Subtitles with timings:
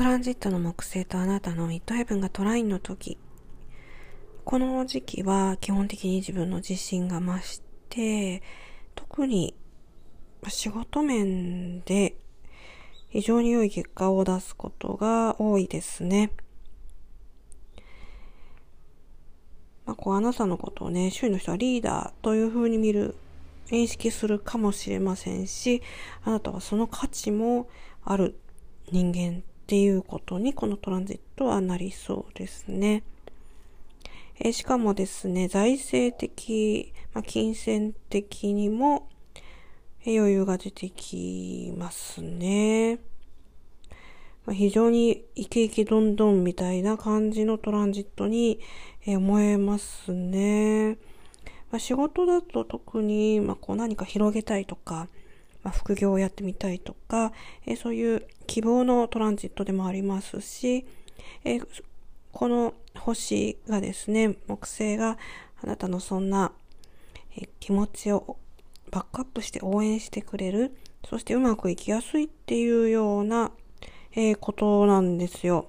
[0.00, 3.18] トランジットの木星とあなたのミッドヘブンがトラインの時、
[4.46, 7.60] この時期は基本的に自分の自信が増し
[7.90, 8.42] て、
[8.94, 9.54] 特に
[10.48, 12.16] 仕事面で
[13.10, 16.32] 非常に良い結果を出すことが多いですね。
[19.84, 23.16] まあ、こう、あなたのことをね、周囲の人はリーダーという風に見る、
[23.66, 25.82] 認識するかもしれませんし、
[26.24, 27.68] あなたはその価値も
[28.02, 28.40] ある
[28.90, 33.04] 人間っていうことに、このトランジットはなりそうですね。
[34.40, 39.08] えしかもですね、財政的、まあ、金銭的にも
[40.04, 42.96] 余裕が出てきますね。
[44.44, 48.58] まあ、非常にイケイケどんどんみたいな感じのトランジットに、
[49.06, 50.98] え思えますね。
[51.70, 55.06] まあ、仕事だと特に、まあ、こう何か広げたいとか、
[55.62, 57.32] まあ、副業をやってみたいとか、
[57.66, 60.86] えそういう希望のトランジットでもありますし、
[61.44, 61.60] え
[62.32, 65.18] この星がですね、木星が
[65.62, 66.52] あなたのそんな、
[67.36, 68.36] え気持ちを
[68.90, 70.74] バックアップして応援してくれる、
[71.08, 73.52] そしてうまくいきやすいっていうような、
[74.12, 75.68] え、ことなんですよ。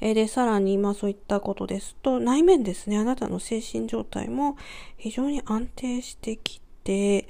[0.00, 4.56] え、で、さらに、まあそういったことですと、内面ですね、あなたの精神状態も
[4.96, 7.28] 非常に安定してきて、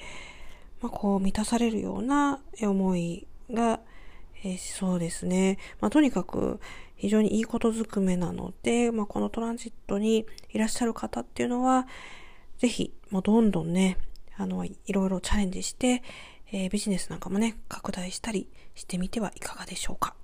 [0.85, 3.81] まあこう満たされるような思いが、
[4.45, 5.57] えー、そうですね。
[5.81, 6.61] まあとにかく
[6.97, 11.87] 非常にいいことずくめなので、まあこのトランジットにいらっしゃる方っていうのは、
[12.59, 13.97] ぜひ、もうどんどんね、
[14.37, 16.03] あの、いろいろチャレンジして、
[16.53, 20.15] えー、ビジネスなんかもね、拡大したりしてみてはいかがでしょうか。